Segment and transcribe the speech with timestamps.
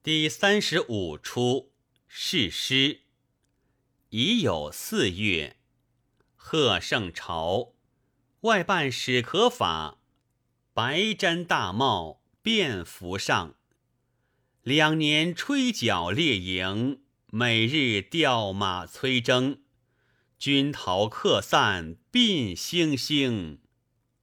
[0.00, 1.72] 第三十五出
[2.06, 3.00] 是诗，
[4.10, 5.56] 已有四月，
[6.36, 7.74] 贺圣朝，
[8.42, 9.98] 外办史可法，
[10.72, 13.56] 白毡大帽便服上。
[14.62, 19.62] 两年吹角列营，每日调马催征。
[20.38, 23.60] 军逃客散鬓星星，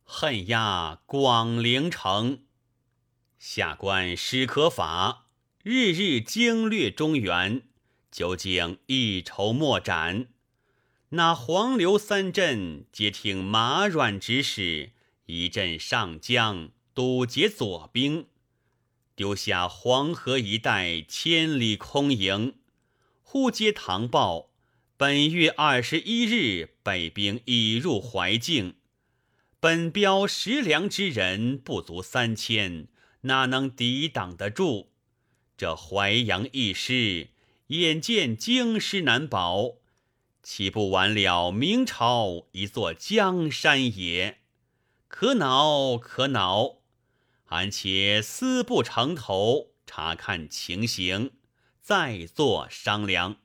[0.06, 2.46] 恨压广陵城。
[3.38, 5.25] 下官史可法，
[5.68, 7.64] 日日经略中原，
[8.12, 10.28] 究竟一筹莫展。
[11.10, 14.92] 那黄刘三镇皆听马软指使，
[15.26, 18.28] 一阵上江堵截左兵，
[19.16, 22.54] 丢下黄河一带千里空营。
[23.24, 24.52] 忽接唐报，
[24.96, 28.76] 本月二十一日，北兵已入怀境。
[29.60, 32.88] 本标食粮之人不足三千。
[33.22, 34.92] 哪能抵挡得住？
[35.58, 37.30] 这淮阳一失，
[37.68, 39.76] 眼见京师难保，
[40.44, 44.40] 岂不完了明朝一座江山也？
[45.08, 46.80] 可恼可恼！
[47.46, 51.32] 俺且思不城头，查看情形，
[51.80, 53.38] 再作商量。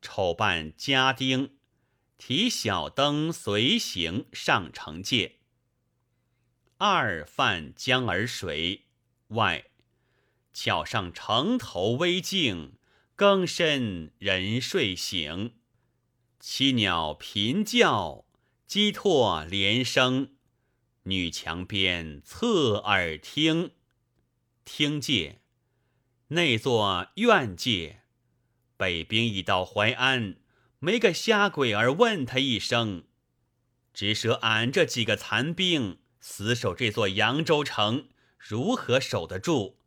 [0.00, 1.58] 丑扮家丁
[2.16, 5.36] 提小灯随行上城界。
[6.78, 8.86] 二泛江儿水
[9.28, 9.66] 外，
[10.54, 12.74] 桥上城头微静，
[13.16, 15.56] 更深人睡醒。
[16.40, 18.24] 栖鸟频叫，
[18.68, 20.30] 鸡唾连声。
[21.02, 23.72] 女墙边侧耳听，
[24.64, 25.42] 听见
[26.28, 28.02] 那座院界，
[28.76, 30.36] 北兵已到淮安，
[30.78, 33.04] 没个瞎鬼儿问他一声，
[33.92, 35.98] 只舍俺这几个残兵。
[36.20, 38.08] 死守这座扬州城，
[38.38, 39.80] 如何守得住？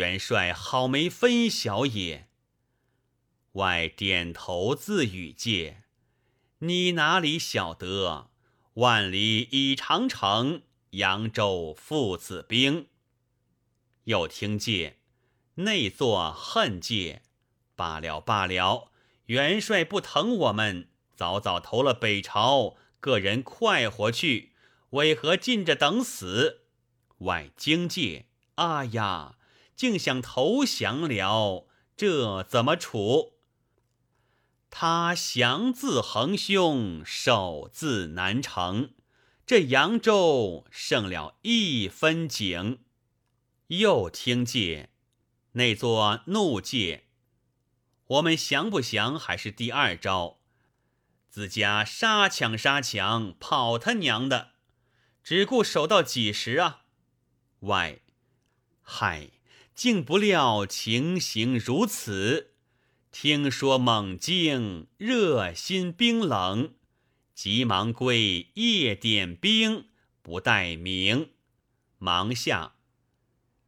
[0.00, 2.26] 元帅好没分晓也。
[3.52, 5.82] 外点头自语介
[6.60, 8.30] ：“你哪里晓得？
[8.74, 12.86] 万里已长城，扬州父子兵。”
[14.04, 14.96] 又听见
[15.56, 17.20] 内作恨介
[17.76, 18.90] ：“罢了罢了，
[19.26, 24.54] 元帅不疼我们，早早投了北朝，个人快活去。”
[24.90, 26.62] 为何尽着等死？
[27.18, 28.26] 外惊介，
[28.56, 29.36] 啊呀，
[29.80, 33.38] 竟想投降了，这怎么处？
[34.68, 38.92] 他降字横凶，守自难成。
[39.46, 42.80] 这扬州剩了一分景。
[43.68, 44.90] 又听见
[45.52, 47.06] 那座怒界，
[48.04, 50.40] 我们降不降还是第二招。
[51.30, 54.50] 自家杀抢杀抢，跑他娘的！
[55.24, 56.82] 只顾守到几时啊？
[57.60, 58.00] 外，
[58.82, 59.30] 嗨，
[59.80, 62.50] 竟不料情形如此。
[63.10, 66.74] 听说猛惊，热心冰冷，
[67.34, 69.86] 急忙归夜点兵，
[70.20, 71.30] 不待明，
[71.96, 72.74] 忙下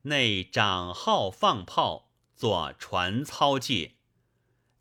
[0.02, 3.92] 内长号放炮，做传操界，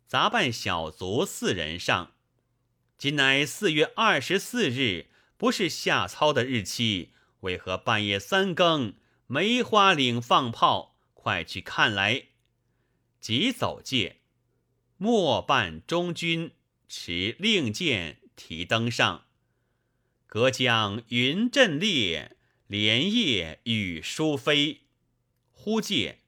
[0.06, 2.12] 杂办小卒四人上。
[2.98, 5.06] 今乃四月二十四日。
[5.38, 10.91] 不是下操的日期，为何半夜三更梅花岭放炮？
[11.22, 12.24] 快去看来！
[13.20, 14.16] 急走界，
[14.96, 16.50] 末伴中军
[16.88, 19.26] 持令箭提灯上，
[20.26, 24.80] 隔江云阵列，连夜雨疏飞。
[25.52, 26.22] 忽见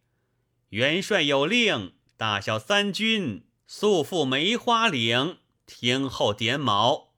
[0.69, 7.17] 元帅有令，大小三军速赴梅花岭，听候点卯。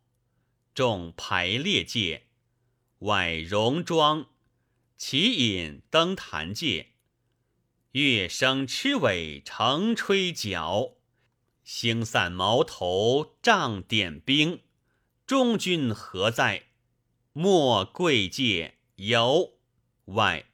[0.72, 2.28] 众排列界，
[3.00, 4.30] 外戎装，
[4.96, 6.94] 齐引登坛界，
[7.96, 10.96] 月升螭尾城吹角，
[11.64, 14.60] 星散矛头仗点兵。
[15.26, 16.64] 中军何在？
[17.32, 19.54] 莫贵界有
[20.08, 20.44] 外，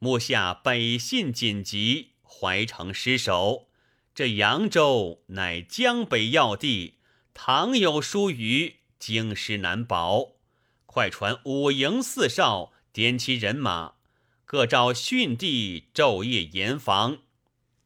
[0.00, 3.68] 目下北信紧急，淮城失守。
[4.12, 6.98] 这扬州乃江北要地，
[7.32, 8.80] 倘有疏虞。
[8.98, 10.32] 京师难保，
[10.86, 13.94] 快传五营四哨，点齐人马，
[14.52, 17.22] 各照训地，昼夜严防。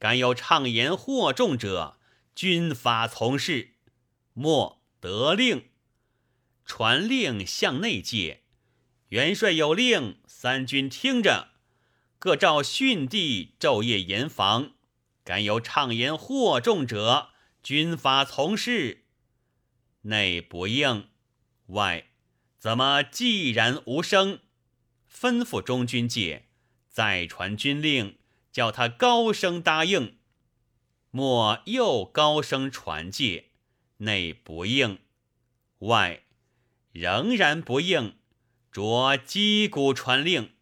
[0.01, 1.97] 敢有畅言惑众者，
[2.35, 3.75] 军法从事。
[4.33, 5.69] 莫得令，
[6.65, 8.43] 传令向内界。
[9.11, 11.51] 元帅有令，三军听着，
[12.19, 14.73] 各照训地，昼夜严防。
[15.23, 17.29] 敢有畅言惑众者，
[17.62, 19.05] 军法从事。
[20.01, 21.11] 内不应，
[21.67, 22.09] 外
[22.59, 24.41] 怎么寂然无声？
[25.09, 26.46] 吩咐中军界
[26.97, 28.17] 再传军令，
[28.51, 30.17] 叫他高声答应。
[31.11, 33.51] 莫又高声传戒，
[33.99, 35.01] 内不应，
[35.81, 36.23] 外
[36.93, 38.15] 仍然不应，
[38.73, 40.53] 着击鼓传令。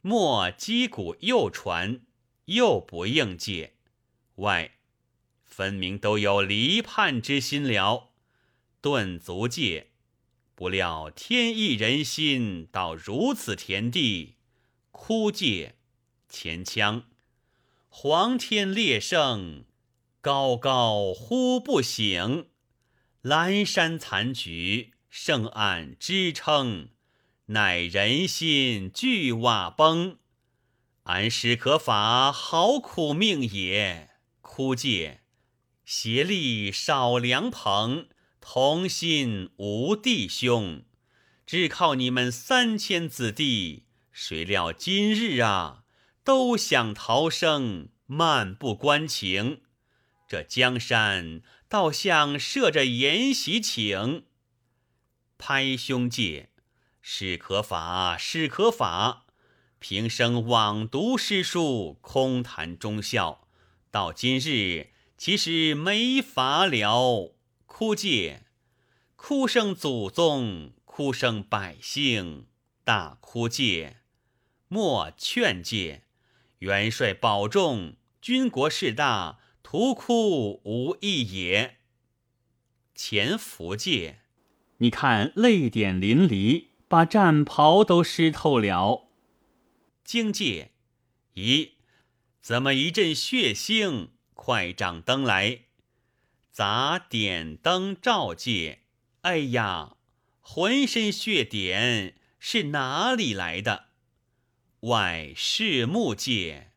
[0.00, 2.00] 莫击鼓又传，
[2.46, 3.74] 又不应戒，
[4.36, 4.78] 外
[5.42, 8.14] 分明都有离叛之心了。
[8.80, 9.90] 顿足戒，
[10.54, 14.36] 不料天意人心到如此田地，
[14.96, 15.74] 枯戒
[16.28, 17.02] 前腔。
[17.88, 19.64] 黄天烈盛，
[20.20, 22.46] 高高忽不醒；
[23.24, 26.90] 阑珊残局，圣岸支撑，
[27.46, 30.18] 乃人心俱瓦崩。
[31.02, 34.10] 安史可法，好苦命也！
[34.40, 35.22] 枯戒，
[35.84, 38.06] 协力少良朋，
[38.40, 40.84] 同心无弟兄，
[41.44, 43.82] 只靠你们三千子弟，
[44.16, 45.82] 谁料今日啊！
[46.22, 49.62] 都想逃生，漫不关情。
[50.28, 54.26] 这江山倒像设着筵席请。
[55.36, 56.50] 拍胸戒，
[57.02, 59.26] 史可法，史可法。
[59.80, 63.48] 平生枉读诗书，空谈忠孝。
[63.90, 67.34] 到今日，其实没法了。
[67.66, 68.44] 哭戒，
[69.16, 72.46] 哭声祖宗，哭声百姓，
[72.84, 73.96] 大哭戒，
[74.74, 76.02] 莫劝戒。
[76.58, 81.76] 元帅保重，军国事大，徒哭无益也。
[82.92, 84.18] 前福界，
[84.78, 89.06] 你看泪点淋漓，把战袍都湿透了。
[90.02, 90.72] 荆界，
[91.34, 91.74] 咦，
[92.40, 94.08] 怎么一阵血腥？
[94.34, 95.66] 快掌灯来，
[96.50, 98.80] 砸点灯照界。
[99.20, 99.94] 哎呀，
[100.40, 103.90] 浑身血点是哪里来的？
[104.84, 106.70] 外视目界，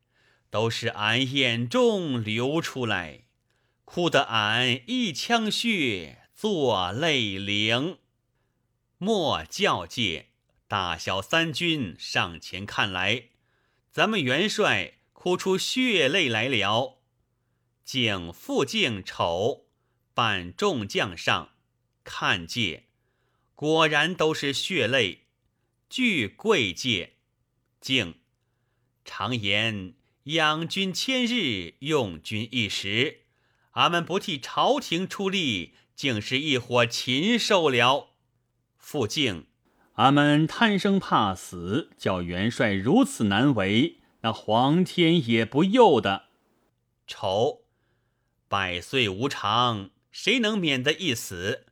[0.50, 3.24] 都是俺眼中流出来，
[3.83, 7.98] 哭得俺一腔血作泪灵。
[8.98, 10.27] 莫教界，
[10.69, 13.24] 大小三军上前看来，
[13.92, 17.00] 咱们元帅哭出血泪来了。
[17.83, 19.65] 景复敬丑，
[20.13, 21.50] 扮众将上
[22.06, 22.86] 看界，
[23.54, 25.24] 果然都是血泪。
[25.89, 27.17] 俱贵界。
[27.88, 28.16] 敬，
[29.06, 29.94] 常言
[30.24, 33.22] 养军千日，用军一时。
[33.72, 38.10] 俺们不替朝廷出力，竟是一伙禽兽了。
[38.78, 39.45] 傅敬，
[39.94, 46.25] 俺们贪生怕死，叫元帅如此难为，那皇天也不佑的。
[47.07, 47.62] 丑，
[48.50, 51.68] 百岁无常，谁能免得一死？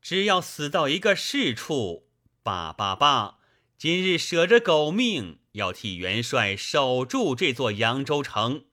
[0.00, 2.06] 只要死到一个是处，
[2.42, 3.40] 罢罢罢。
[3.82, 8.66] 今日舍着狗命，要替元帅守住这座扬州城。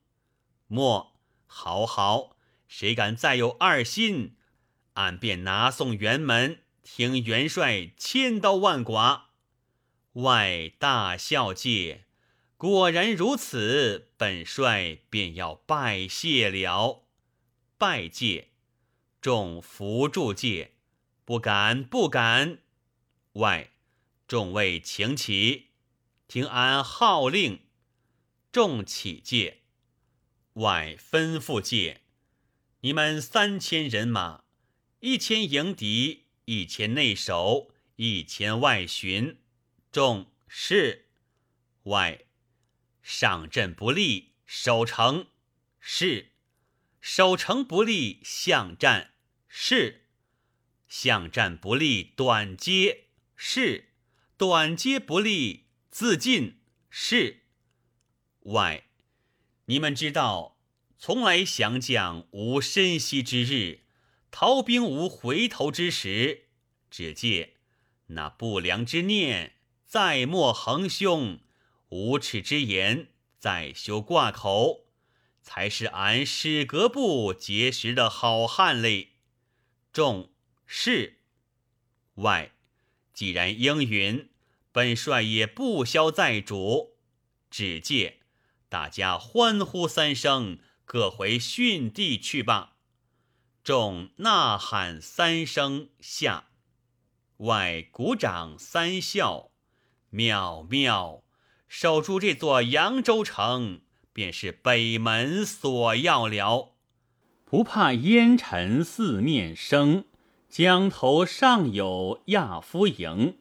[0.67, 4.35] 莫，好好，谁敢再有二心，
[4.93, 9.31] 俺便拿送辕门，听元帅千刀万剐。
[10.11, 12.05] 外大孝介，
[12.55, 17.07] 果然如此，本帅便要拜谢了。
[17.79, 18.49] 拜戒，
[19.19, 20.75] 众扶助戒，
[21.25, 22.59] 不敢，不敢。
[23.33, 23.71] 外。
[24.29, 25.69] 众位请起，
[26.27, 27.61] 听俺号令。
[28.51, 29.63] 众起戒，
[30.53, 32.01] 外吩咐戒。
[32.81, 34.43] 你们三千人马，
[34.99, 39.39] 一千迎敌，一千内守，一千外巡。
[39.91, 41.07] 众是
[41.85, 42.25] 外
[43.01, 45.25] 上阵不利，守城
[45.79, 46.33] 是
[47.01, 49.15] 守城不利，巷战
[49.47, 50.05] 是
[50.87, 53.88] 巷战不利，短接是。
[54.39, 57.41] 短接不利，自尽是
[58.43, 58.85] 外。
[59.65, 60.55] 你们知道，
[60.97, 63.81] 从来降将无身息之日，
[64.31, 66.45] 逃兵无回头之时。
[66.89, 67.57] 只借
[68.07, 71.39] 那不良之念，再莫横凶；
[71.89, 74.85] 无耻之言，再休挂口，
[75.41, 79.09] 才是俺史阁部结识的好汉嘞。
[79.91, 80.31] 众
[80.65, 81.17] 是
[82.13, 82.53] 外。
[83.19, 84.29] 既然应允，
[84.71, 86.95] 本帅也不消再主。
[87.51, 88.19] 只借
[88.69, 92.77] 大家欢呼三声，各回训地去吧。
[93.61, 96.45] 众呐喊三声下，
[97.39, 99.51] 外鼓掌三笑。
[100.11, 101.25] 妙妙，
[101.67, 103.81] 守住这座扬州城，
[104.13, 106.77] 便是北门所要了。
[107.43, 110.05] 不怕烟尘四面生。
[110.49, 113.37] 江头上有亚夫营，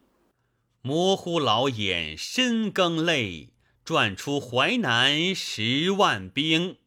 [0.83, 3.49] 模糊老眼深更泪，
[3.83, 6.77] 转出淮南十万兵。